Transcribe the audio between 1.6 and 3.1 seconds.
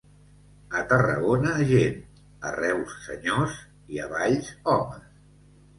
gent, a Reus